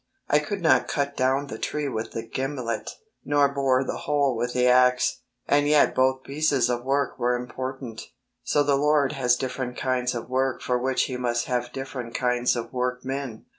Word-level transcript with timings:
I 0.27 0.39
could 0.39 0.61
not 0.61 0.87
cut 0.87 1.15
down 1.15 1.45
the 1.45 1.59
tree 1.59 1.87
with 1.87 2.13
the 2.13 2.23
gimlet, 2.23 2.89
nor 3.23 3.49
bore 3.49 3.83
the 3.83 3.97
hole 3.97 4.35
with 4.35 4.51
the 4.53 4.65
axe, 4.67 5.21
and 5.47 5.67
yet 5.67 5.93
both 5.93 6.23
pieces 6.23 6.71
of 6.71 6.83
work 6.83 7.19
were 7.19 7.35
important. 7.35 8.01
So 8.41 8.63
the 8.63 8.75
Lord 8.77 9.11
has 9.11 9.35
different 9.35 9.77
kinds 9.77 10.15
of 10.15 10.27
work 10.27 10.63
for 10.63 10.79
which 10.79 11.03
He 11.03 11.17
must 11.17 11.45
have 11.45 11.71
different 11.71 12.15
kinds 12.15 12.55
of 12.55 12.73
workmen. 12.73 13.45